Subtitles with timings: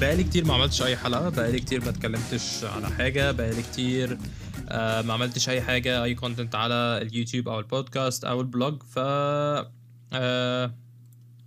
[0.00, 4.18] بقالي كتير ما عملتش أي حلقة بقالي كتير ما اتكلمتش على حاجة بقالي كتير
[4.68, 8.98] آه ما عملتش أي حاجة أي content على اليوتيوب أو البودكاست أو ال blog ف
[10.12, 10.74] آه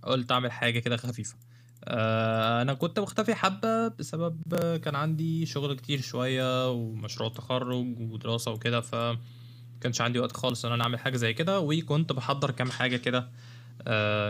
[0.02, 1.36] قلت أعمل حاجة كده خفيفة.
[1.84, 4.40] آه أنا كنت مختفي حبة بسبب
[4.76, 8.94] كان عندي شغل كتير شوية ومشروع تخرج ودراسة وكده ف
[9.80, 13.28] كانش عندي وقت خالص إن أنا أعمل حاجة زي كده وكنت بحضر كام حاجة كده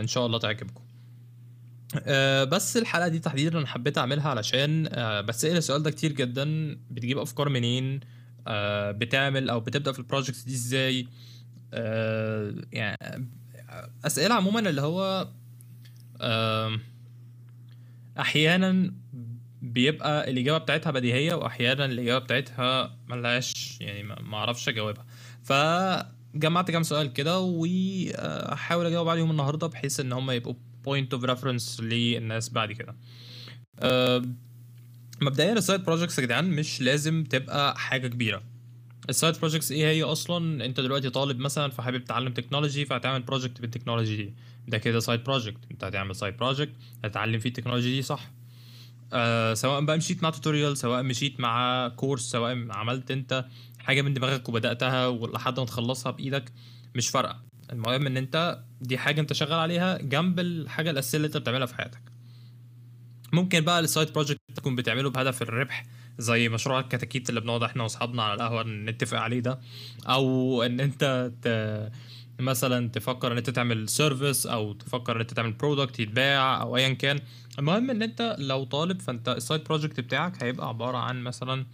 [0.01, 0.83] إن شاء الله تعجبكم.
[2.07, 6.77] آه، بس الحلقة دي تحديدا أنا حبيت أعملها علشان آه، بتسأل السؤال ده كتير جدا
[6.91, 8.01] بتجيب أفكار منين؟
[8.47, 11.07] آه، بتعمل أو بتبدأ في البروجكت دي إزاي؟
[11.75, 13.29] آه، يعني
[14.07, 15.29] أسئلة عموما اللي هو
[16.21, 16.81] آم،
[18.19, 18.93] أحيانا
[19.63, 25.07] بيبقى الإجابة بتاعتها بديهية واحيانا الإجابة بتاعتها ملهاش يعني ما أعرفش أجاوبها.
[25.43, 30.55] فجمعت كام سؤال كده واحاول أجاوب عليهم النهارده بحيث إن هم يبقوا
[30.85, 32.97] point of reference للناس بعد كده.
[33.79, 34.23] أه
[35.21, 38.43] مبدئيا ال side projects يا جدعان مش لازم تبقى حاجة كبيرة.
[39.09, 43.61] ال side projects إيه هي أصلا؟ أنت دلوقتي طالب مثلا فحابب تتعلم technology فهتعمل project
[43.61, 44.35] بال technology دي.
[44.69, 46.73] ده كده side project أنت هتعمل side project
[47.05, 48.31] هتتعلم فيه ال technology دي صح.
[49.13, 53.45] آه سواء بقى مشيت مع tutorial سواء مشيت مع course سواء عملت أنت
[53.79, 56.53] حاجة من دماغك وبدأتها ولحد ما تخلصها بإيدك
[56.95, 57.52] مش فارقة.
[57.73, 61.75] المهم إن أنت دي حاجة أنت شغال عليها جنب الحاجة الأساسية اللي أنت بتعملها في
[61.75, 62.03] حياتك.
[63.33, 65.85] ممكن بقى ال side project تكون بتعمله بهدف الربح
[66.19, 69.61] زي مشروع الكتاكيت اللي بنقعد إحنا وأصحابنا على القهوة نتفق عليه ده.
[70.07, 71.49] أو إن أنت ت...
[72.43, 76.95] مثلا تفكر إن أنت تعمل service أو تفكر إن أنت تعمل product يتباع أو ايا
[76.95, 77.21] كان.
[77.59, 81.67] المهم إن أنت لو طالب فأنت ال side project بتاعك هيبقى عبارة عن مثلا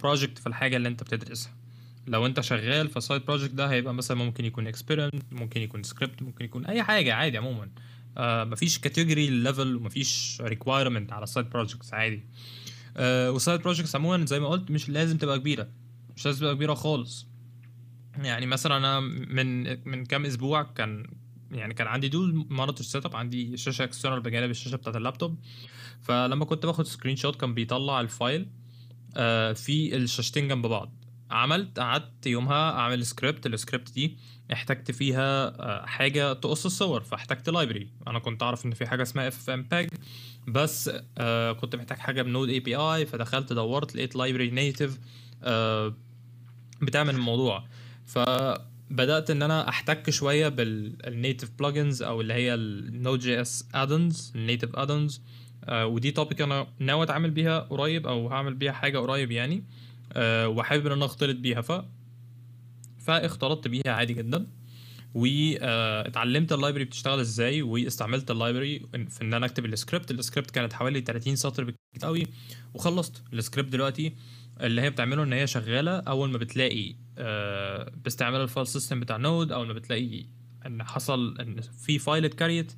[0.00, 1.63] project في الحاجة اللي أنت بتدرسها.
[2.06, 6.22] لو انت شغال فال side project ده هيبقى مثلا ممكن يكون experiment ممكن يكون سكريبت
[6.22, 7.70] ممكن يكون أي حاجة عادي عموما.
[8.18, 12.22] آه مفيش category level ومفيش requirement على ال side projects عادي.
[12.96, 15.68] آه وال side projects عموما زي ما قلت مش لازم تبقى كبيرة
[16.16, 17.26] مش لازم تبقى كبيرة خالص.
[18.18, 21.06] يعني مثلا أنا من من كام أسبوع كان
[21.50, 25.38] يعني كان عندي dual monitor setup عندي شاشة external بجانب الشاشة بتاعت اللابتوب.
[26.02, 28.48] فلما كنت باخد screenshot كان بيطلع ال file
[29.16, 31.03] آه في الشاشتين جنب بعض.
[31.34, 34.16] عملت قعدت يومها أعمل script ال script دي
[34.52, 39.28] احتجت فيها آه، حاجة تقص الصور فاحتجت library أنا كنت أعرف إن في حاجة اسمها
[39.28, 39.88] FFmpeg
[40.48, 44.98] بس آه كنت محتاج حاجة ب Node API فدخلت دورت لقيت library native
[45.42, 45.94] آه
[46.82, 47.64] بتعمل الموضوع.
[48.06, 54.32] فبدأت إن أنا أحتك شوية بال native plugins أو اللي هي ال Node.js addons ال
[54.34, 55.22] native addons
[55.72, 59.64] ودي topic أنا ناوي أتعامل بيها قريب أو هعمل بيها حاجة قريب يعني.
[60.16, 61.60] وحابب إن أنا أختلط بيها.
[61.60, 61.72] ف
[62.98, 64.46] فاختلطت بيها عادي جدا.
[65.14, 70.10] واتعلمت ال library بتشتغل إزاي واستعملت ال library في إن أنا أكتب ال script.
[70.10, 72.26] ال script كانت حوالي 30 سطر بالكتير قوي
[72.74, 74.14] وخلصت السكريبت دلوقتي
[74.60, 75.90] اللي هي بتعمله إن هي شغالة.
[75.98, 80.26] أول ما بتلاقي آه، باستعمال ال file system بتاع Node أول ما بتلاقي
[80.66, 82.76] إن حصل إن في file ات create آه،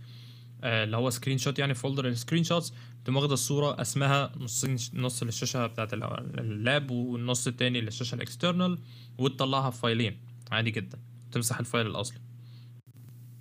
[0.64, 2.72] اللي هو screenshot يعني folder ال screenshots
[3.04, 6.04] تقوم واخدة الصورة اسمها نصين نص للشاشة بتاعت ال-
[6.40, 8.78] اللاب والنص التاني للشاشة ال external
[9.18, 10.18] وتطلعها في file ين.
[10.50, 10.98] عادي جدا.
[11.32, 12.18] تمسح ال file الأصلي.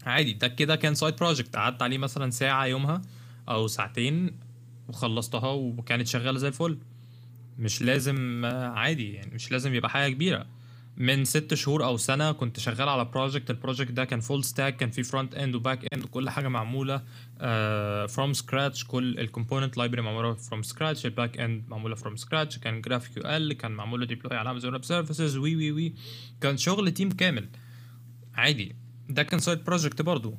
[0.04, 0.34] عادي.
[0.34, 3.02] ده كده كان side project قعدت عليه مثلا ساعة يومها
[3.50, 4.40] أو ساعتين
[4.88, 6.78] وخلصتها وكانت شغالة زي الفل.
[7.58, 10.46] مش لازم آه، عادي يعني مش لازم يبقى حاجة كبيرة.
[10.98, 14.78] من ست شهور أو سنة كنت شغال على project ال project ده كان full stack
[14.78, 17.04] كان فيه front end و back end وكل حاجة معمولة
[18.08, 22.58] from scratch كل ال component library معمولة from scratch ال back end معمولة from scratch
[22.60, 25.94] كان GraphQL كان معمولة deploy على Amazon Web Services وي وي وي.
[26.42, 27.50] كان شغل team كامل.
[28.34, 28.76] عادي.
[29.10, 30.38] ده كان side project برضو.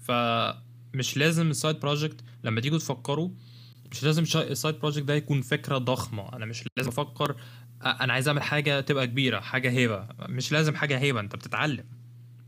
[0.00, 3.30] فمش لازم ال side project لما تيجوا تفكروا
[3.90, 6.32] مش لازم ال side project ده يكون فكرة ضخمة.
[6.32, 7.36] أنا مش لازم أفكر
[7.82, 10.08] أنا عايز أعمل حاجة تبقى كبيرة حاجة هيبة.
[10.28, 11.84] مش لازم حاجة هيبة أنت بتتعلم.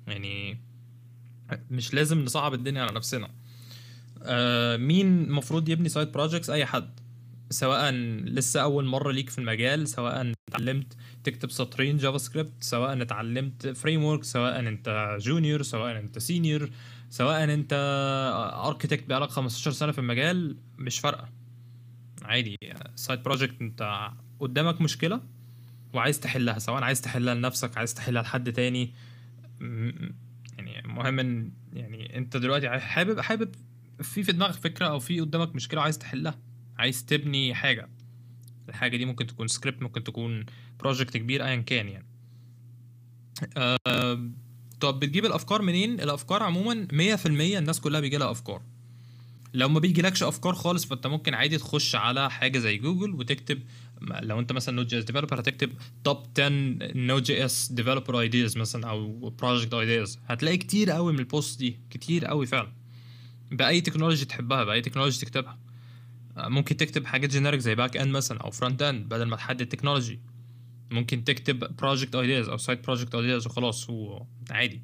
[0.07, 0.59] يعني
[1.71, 3.29] مش لازم نصعب الدنيا على نفسنا.
[4.77, 7.01] مين المفروض يبني side projects أي حد.
[7.51, 7.91] سواء
[8.25, 14.59] لسه أول مرة ليك في المجال سواء اتعلمت تكتب سطرين JavaScript سواء اتعلمت framework سواء
[14.59, 16.71] أنت junior سواء أنت senior
[17.11, 17.73] سواء أنت
[18.67, 21.29] architect بقالك 15 سنة في المجال مش فارقة.
[22.23, 22.57] عادي.
[22.95, 24.11] side project أنت
[24.43, 25.21] قدامك مشكلة
[25.93, 28.95] وعايز تحلها سواء عايز تحلها لنفسك عايز تحلها لحد تاني
[30.59, 33.55] يعني مهم إن يعني أنت دلوقتي حابب حابب
[34.03, 36.39] في في دماغك فكرة أو في قدامك مشكلة عايز تحلها
[36.79, 37.89] عايز تبني حاجة.
[38.69, 40.47] الحاجة دي ممكن تكون سكريبت ممكن تكون
[40.81, 42.07] project كبير ايا كان يعني.
[43.57, 44.31] آه
[44.81, 48.63] طب بتجيب الأفكار منين؟ الأفكار عموما 100% الناس كلها بيجي لها أفكار.
[49.55, 53.63] لو ما بيجيلكش أفكار خالص فأنت ممكن عادي تخش على حاجة زي جوجل وتكتب
[54.23, 55.73] لو انت مثلا Node.js developer هتكتب
[56.05, 56.49] top 10
[56.95, 62.25] Node.js developer ideas مثلا أو project ideas هتلاقي كتير قوي من ال posts دي كتير
[62.25, 62.73] قوي فعلا.
[63.51, 65.59] بأي technology تحبها بأي technology تكتبها.
[66.37, 70.21] ممكن تكتب حاجات generic زي back end مثلا أو front end بدل ما تحدد technology
[70.91, 74.83] ممكن تكتب project ideas أو side project ideas وخلاص وعادي.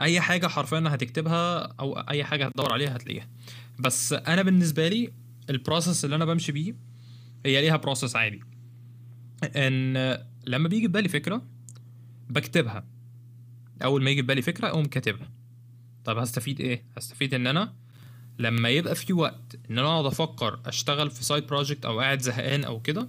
[0.00, 3.28] أي حاجة حرفيا هتكتبها أو أي حاجة هتدور عليها هتلاقيها.
[3.78, 5.12] بس أنا بالنسبة لي
[5.50, 6.74] ال process اللي أنا بمشي بيه
[7.46, 8.40] هي ليها process عادي
[9.56, 9.94] إن
[10.46, 11.42] لما بيجي في بالي فكرة
[12.30, 12.86] بكتبها.
[13.84, 15.30] أول ما يجي في بالي فكرة أقوم كاتبها.
[16.04, 17.74] طب هستفيد إيه؟ هستفيد إن أنا
[18.38, 22.64] لما يبقى في وقت إن أنا أقعد أفكر أشتغل في side project أو قاعد زهقان
[22.64, 23.06] أو كده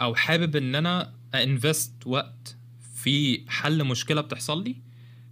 [0.00, 2.56] أو حابب إن أنا invest وقت
[2.94, 4.76] في حل مشكلة بتحصل لي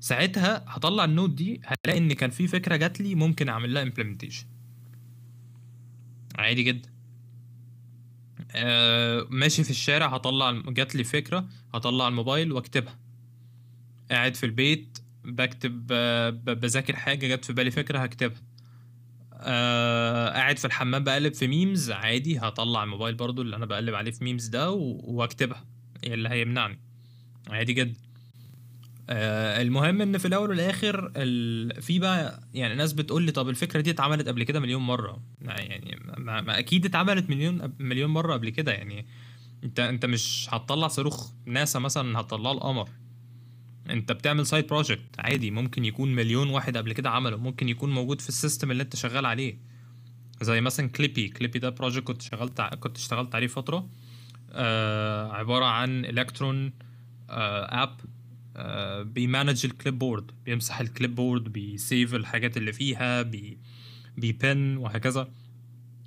[0.01, 3.83] ساعتها هطلع ال note دي هلاقي إن كان في فكرة جات لي ممكن أعمل لها
[3.83, 4.47] implementation
[6.35, 6.92] عادي جدا.
[8.55, 12.99] آه ماشي في الشارع هطلع جات لي فكرة هطلع الموبايل واكتبها.
[14.11, 18.43] قاعد في البيت بكتب آه بذاكر حاجة جت في بالي فكرة هكتبها.
[19.35, 24.11] آه قاعد في الحمام بقلب في memes عادي هطلع الموبايل برضو اللي أنا بقلب عليه
[24.11, 25.65] في memes ده وأكتبها.
[26.05, 26.79] اللي هيمنعني.
[27.51, 27.95] عادي جدا.
[29.15, 31.83] آه المهم إن في الأول والآخر ال...
[31.83, 35.23] في بقى يعني ناس بتقول لي طب الفكرة دي اتعملت قبل كده مليون مرة.
[35.41, 39.07] يعني ما, ما أكيد اتعملت مليون مليون مرة قبل كده يعني.
[39.65, 42.89] انت أنت مش هتطلع صاروخ ناسا مثلا هتطلعه القمر
[43.91, 48.21] أنت بتعمل side project عادي ممكن يكون مليون واحد قبل كده عمله ممكن يكون موجود
[48.21, 49.59] في ال system اللي أنت شغال عليه.
[50.43, 52.61] زي مثلا كليبي كليبي ده project كنت شغلت.
[52.61, 53.89] كنت اشتغلت عليه فترة.
[54.53, 56.73] آه عبارة عن الكترون
[57.31, 57.97] آه app
[59.01, 63.59] بي manage ال clipboard بيمسح ال clipboard بي save الحاجات اللي فيها بي
[64.17, 65.29] بي pin وهكذا.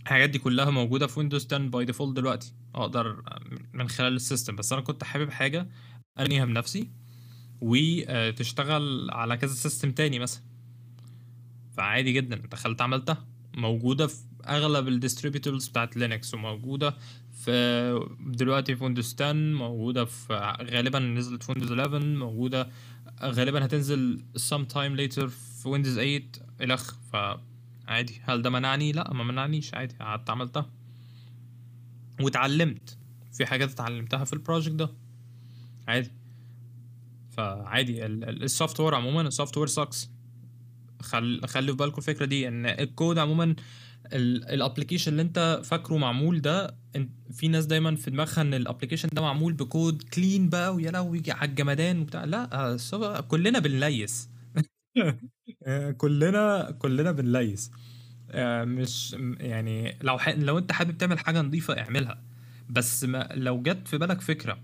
[0.01, 2.53] الحاجات دي كلها موجودة في ويندوز 10 by default دلوقتي.
[2.75, 3.23] أقدر
[3.73, 4.55] من خلال ال system.
[4.55, 5.69] بس أنا كنت حابب حاجة
[6.19, 6.91] أرميها بنفسي
[7.61, 10.43] وتشتغل على كذا system تاني مثلا.
[11.77, 12.35] فعادي جدا.
[12.35, 14.15] دخلت عملتها موجودة في
[14.47, 16.95] أغلب ال distributors بتاعت لينكس وموجودة
[17.45, 20.33] في دلوقتي في ويندوز 10 موجودة في
[20.71, 22.69] غالبا نزلت في ويندوز 11 موجودة
[23.23, 26.23] غالبا هتنزل some time later في ويندوز 8
[26.61, 28.21] الأخ فعادي.
[28.23, 29.73] هل ده منعني؟ لا ما منعنيش.
[29.73, 29.95] عادي.
[29.99, 30.69] قعدت عملتها.
[32.21, 32.97] واتعلمت
[33.33, 34.89] في حاجات اتعلمتها في ال project ده.
[35.87, 36.11] عادي.
[37.37, 38.05] فعادي.
[38.05, 40.09] ال software عموما ال software sucks
[41.01, 43.55] خل خلي في بالكم الفكرة دي إن الكود عموما
[44.13, 46.77] ال application اللي انت فاكره معمول ده
[47.31, 50.91] في ناس دايما في دماغها إن ال application ده معمول ب code clean بقى ويا
[50.91, 52.23] لهوي على الجمدان وبتاع.
[52.25, 52.77] لا
[53.27, 54.29] كلنا بنليس.
[55.97, 57.71] كلنا كلنا بنليس.
[58.63, 60.29] مش يعني لو ح...
[60.29, 62.21] لو انت حابب تعمل حاجة نظيفة اعملها.
[62.69, 64.59] بس ما لو جت في بالك فكرة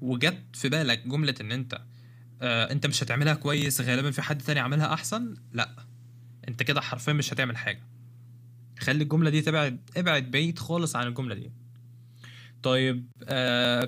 [0.00, 1.80] وجت في بالك جملة إن انت
[2.42, 5.76] آه انت مش هتعملها كويس غالبا في حد تاني عملها أحسن لا.
[6.48, 7.82] انت كده حرفيا مش هتعمل حاجة.
[8.78, 11.50] خلي الجملة دي تبعد ابعد بعيد خالص عن الجملة دي.
[12.62, 13.06] طيب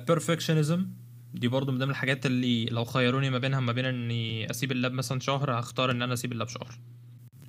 [0.08, 0.86] perfectionism آه
[1.34, 4.77] دي برضو من ضمن الحاجات اللي لو خيروني ما بينها ما بين إني أسيب ال
[4.77, 6.78] lap مثلا شهر هختار إن أنا أسيب ال lap شهر.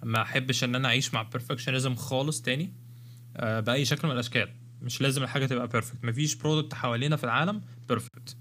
[0.04, 2.74] ما أحبش إن أنا أعيش مع perfectionism خالص تاني
[3.38, 4.50] آه بأي شكل من الأشكال.
[4.82, 8.38] مش لازم الحاجة تبقى perfect مفيش product حوالينا في العالم perfect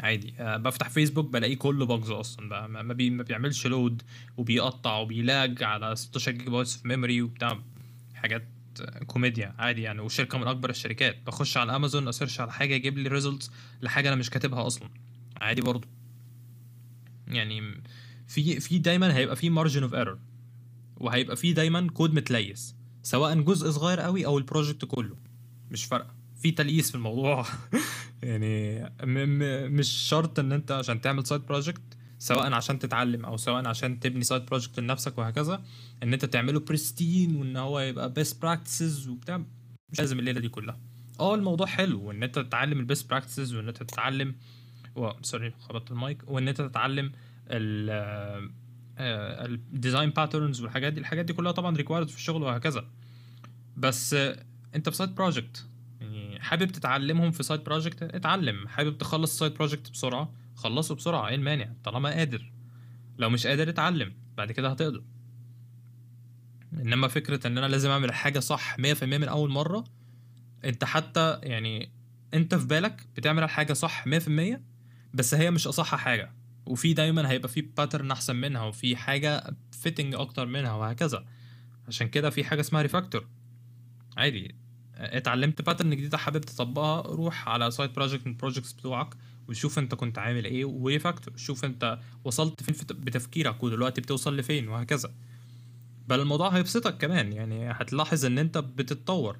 [0.00, 0.34] عادي.
[0.38, 2.68] أه بفتح فيسبوك بلاقيه كله bugs أصلا بقى.
[2.68, 4.02] ما, بي ما بيعملش load
[4.36, 7.58] وبيقطع وبي lag على 16 gigabytes في memory وبتاع.
[8.22, 8.48] حاجات
[9.06, 11.16] كوميديا عادي يعني وشركة من أكبر الشركات.
[11.26, 13.50] بخش على امازون أ search على حاجة يجيب لي results
[13.82, 14.88] لحاجة أنا مش كاتبها أصلا.
[15.36, 15.88] عادي برضو
[17.28, 17.82] يعني
[18.26, 20.18] في في دايما هيبقى في margin of error
[20.96, 25.16] وهيبقى في دايما كود متليس سواء جزء صغير قوي أو ال project كله.
[25.70, 26.14] مش فارقة.
[26.36, 27.46] في تلييس في الموضوع.
[28.22, 31.82] يعني م- م- مش شرط إن أنت عشان تعمل side project
[32.22, 35.62] سواء عشان تتعلم أو سواء عشان تبني side project لنفسك وهكذا
[36.02, 39.38] إن أنت تعمله pristine وإن هو يبقى best practices وبتاع
[39.92, 40.80] مش لازم الليلة دي كلها.
[41.20, 44.34] آه الموضوع حلو وإن أنت تتعلم ال best practices وإن أنت تتعلم.
[45.22, 47.12] sorry خبطت المايك وإن أنت تتعلم
[47.48, 47.90] ال
[48.98, 52.84] ال design patterns والحاجات دي الحاجات دي كلها طبعا required في الشغل وهكذا.
[53.76, 54.14] بس
[54.74, 55.66] أنت في side project
[56.00, 58.68] يعني حابب تتعلمهم في side project اتعلم.
[58.68, 62.52] حابب تخلص side project بسرعة؟ خلصه بسرعة إيه المانع طالما قادر.
[63.18, 65.04] لو مش قادر اتعلم بعد كده هتقدر.
[66.72, 69.84] إنما فكرة إن أنا لازم أعمل حاجة صح 100% من أول مرة
[70.64, 71.92] أنت حتى يعني
[72.34, 74.60] أنت في بالك بتعمل الحاجة صح 100%
[75.14, 76.32] بس هي مش أصح حاجة.
[76.66, 81.24] وفي دايما هيبقى في pattern أحسن منها وفي حاجة fitting أكتر منها وهكذا.
[81.88, 83.28] عشان كده في حاجة اسمها refactor
[84.16, 84.54] عادي.
[84.94, 89.14] اتعلمت pattern جديدة حابب تطبقها روح على side project من ال projects بتوعك.
[89.48, 94.36] وشوف انت كنت عامل إيه و refactor شوف انت وصلت فين في- بتفكيرك ودلوقتي بتوصل
[94.36, 95.14] لفين وهكذا.
[96.08, 99.36] بل الموضوع هيبسطك كمان يعني هتلاحظ ان انت بتتطور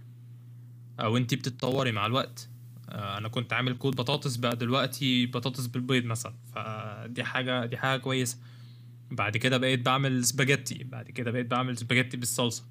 [1.01, 2.49] أو انتي بتتطوري مع الوقت.
[2.89, 6.35] آه، أنا كنت عامل كود بطاطس بقى دلوقتي بطاطس بالبيض مثلا.
[6.55, 8.39] فدي حاجة دي حاجة كويسة.
[9.11, 12.65] بعد كده بقيت بعمل سباجيتي بعد كده بقيت بعمل سباجيتي بالصلصة.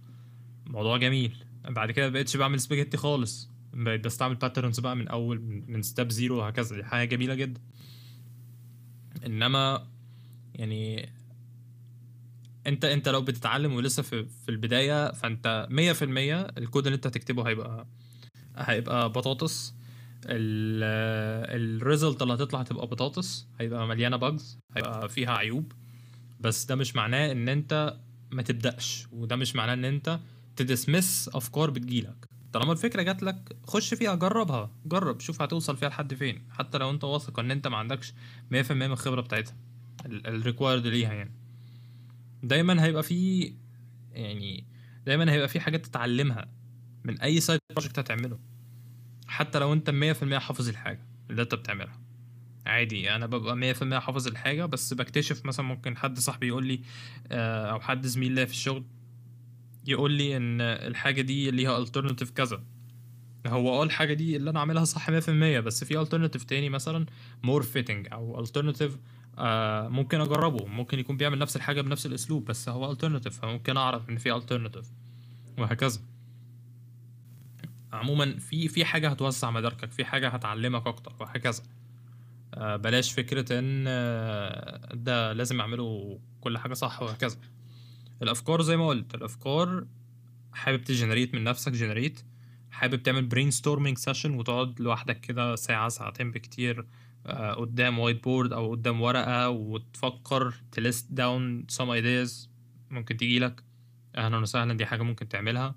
[0.65, 1.35] موضوع جميل.
[1.69, 3.49] بعد كده بقيتش بعمل سباجيتي خالص.
[3.73, 6.75] بقيت بستعمل patterns بقى من أول من- step zero وهكذا.
[6.75, 7.61] دي حاجة جميلة جدا.
[9.25, 9.87] إنما
[10.55, 11.09] يعني
[12.67, 17.87] أنت أنت لو بتتعلم ولسه في في البداية فأنت 100% الكود اللي أنت هتكتبه هيبقى
[18.55, 19.73] هيبقى بطاطس.
[20.25, 23.47] ال result اللي هتطلع هتبقى بطاطس.
[23.59, 25.71] هيبقى مليانة bugs هيبقى فيها عيوب.
[26.39, 27.97] بس ده مش معناه إن أنت
[28.31, 30.19] ما تبدأش وده مش معناه إن أنت
[30.55, 32.25] ت dismiss أفكار بتجيلك.
[32.53, 34.71] طالما الفكرة جات لك خش فيها جربها.
[34.85, 36.43] جرب شوف هتوصل فيها لحد فين.
[36.49, 38.13] حتى لو انت واثق ان انت ما عندكش
[38.51, 39.55] 100% من الخبرة بتاعتها
[40.05, 41.31] ال required ليها يعني.
[42.43, 43.53] دايما هيبقى في
[44.11, 44.65] يعني
[45.05, 46.47] دايما هيبقى في حاجات تتعلمها
[47.03, 48.39] من أي side project هتعمله.
[49.27, 52.01] حتى لو انت 100% حافظ الحاجة اللي انت بتعملها.
[52.65, 56.81] عادي أنا ببقى 100% حافظ الحاجة بس بكتشف مثلا ممكن حد صاحبي يقول لي
[57.31, 58.83] آه، أو حد زميل ليا في الشغل
[59.87, 62.63] يقول لي إن الحاجة دي ليها alternative كذا.
[63.47, 67.05] هو آه الحاجة دي اللي أنا عاملها صح 100% بس في alternative تاني مثلا
[67.45, 68.91] more fitting أو alternative
[69.37, 70.65] آه ممكن أجربه.
[70.65, 74.85] ممكن يكون بيعمل نفس الحاجة بنفس الأسلوب بس هو alternative فممكن أعرف إن في alternative
[75.57, 75.99] وهكذا.
[77.93, 81.63] عموما في في حاجة هتوسع مداركك في حاجة هتعلمك أكتر وهكذا.
[82.53, 87.37] آه بلاش فكرة إن آه ده لازم أعمله كل حاجة صح وهكذا.
[88.21, 89.85] الأفكار زي ما قلت الأفكار
[90.53, 92.21] حابب ت generate من نفسك generate.
[92.71, 96.85] حابب تعمل brainstorming session وتقعد لوحدك كده ساعة ساعتين بكتير
[97.25, 102.49] آه، قدام whiteboard أو قدام ورقة وتفكر ت list down some ideas
[102.89, 103.63] ممكن تجيلك
[104.15, 105.75] أهلا وسهلا دي حاجة ممكن تعملها.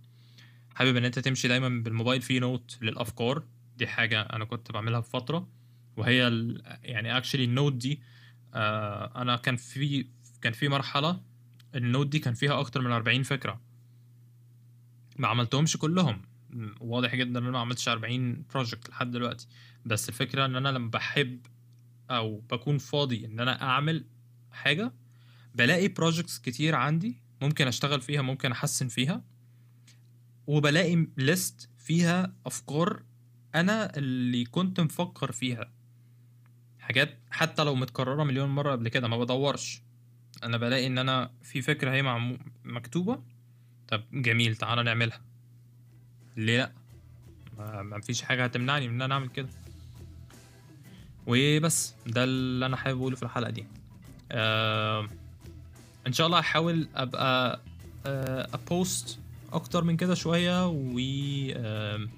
[0.74, 3.42] حابب إن أنت تمشي دايما بالموبايل فيه note للأفكار.
[3.76, 5.48] دي حاجة أنا كنت بعملها في فترة.
[5.96, 6.18] وهي
[6.82, 8.00] يعني actually ال note دي
[8.54, 10.06] آه أنا كان في
[10.42, 11.20] كان في مرحلة
[11.74, 13.60] ال note دي كان فيها أكتر من 40 فكرة.
[15.18, 16.22] ما عملتهمش كلهم.
[16.80, 19.46] واضح جدا إن أنا ما عملتش 40 project لحد دلوقتي.
[19.84, 21.46] بس الفكرة إن أنا لما بحب
[22.10, 24.04] أو بكون فاضي إن أنا أعمل
[24.52, 24.92] حاجة
[25.54, 29.24] بلاقي بروجكتس كتير عندي ممكن أشتغل فيها ممكن أحسن فيها
[30.46, 33.02] وبلاقي ليست فيها أفكار
[33.54, 35.72] أنا اللي كنت مفكر فيها.
[36.78, 39.82] حاجات حتى لو متكررة مليون مرة قبل كده ما بدورش.
[40.42, 42.36] أنا بلاقي إن أنا في فكرة هي معمو...
[42.64, 43.22] مكتوبة.
[43.88, 45.20] طب جميل تعالى نعملها.
[46.36, 49.48] ليه لأ؟ ما فيش حاجة هتمنعني من إن أنا أعمل كده.
[51.26, 53.66] وبس ده اللي أنا حابب أقوله في الحلقة دي.
[54.32, 55.08] آه
[56.06, 57.60] إن شاء الله هحاول أبقى
[58.06, 59.18] آه أ post
[59.52, 60.98] أكتر من كده شوية و
[61.56, 62.08] آه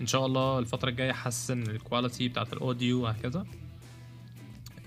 [0.00, 3.46] إن شاء الله الفترة الجاية أحسن ال quality بتاعت ال audio وهكذا.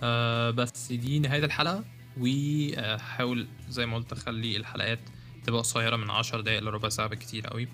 [0.03, 1.83] آه بس دي نهاية الحلقة.
[2.17, 4.99] وهحاول زي ما قلت أخلي الحلقات
[5.43, 7.67] تبقى قصيرة من عشر دقايق لربع ساعة بالكتير قوي.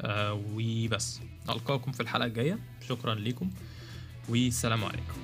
[0.00, 1.20] آه وبس.
[1.48, 2.58] ألقاكم في الحلقة الجاية.
[2.88, 3.50] شكرا لكم
[4.28, 5.14] والسلام عليكم.